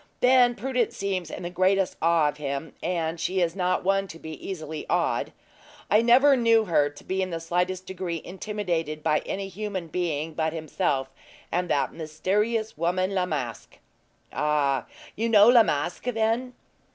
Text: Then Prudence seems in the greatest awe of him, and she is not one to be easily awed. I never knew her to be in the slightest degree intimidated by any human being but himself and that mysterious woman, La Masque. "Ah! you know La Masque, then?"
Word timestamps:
Then 0.19 0.55
Prudence 0.55 0.97
seems 0.97 1.29
in 1.29 1.43
the 1.43 1.51
greatest 1.51 1.95
awe 2.01 2.27
of 2.27 2.37
him, 2.37 2.73
and 2.81 3.19
she 3.19 3.39
is 3.39 3.55
not 3.55 3.83
one 3.83 4.07
to 4.07 4.17
be 4.17 4.31
easily 4.43 4.83
awed. 4.89 5.31
I 5.91 6.01
never 6.01 6.35
knew 6.35 6.65
her 6.65 6.89
to 6.89 7.03
be 7.03 7.21
in 7.21 7.29
the 7.29 7.39
slightest 7.39 7.85
degree 7.85 8.19
intimidated 8.25 9.03
by 9.03 9.19
any 9.27 9.47
human 9.47 9.89
being 9.89 10.33
but 10.33 10.53
himself 10.53 11.11
and 11.51 11.69
that 11.69 11.93
mysterious 11.93 12.75
woman, 12.75 13.13
La 13.13 13.27
Masque. 13.27 13.77
"Ah! 14.33 14.87
you 15.15 15.29
know 15.29 15.47
La 15.47 15.61
Masque, 15.61 16.05
then?" 16.05 16.53